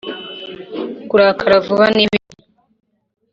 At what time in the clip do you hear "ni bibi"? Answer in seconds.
1.95-2.29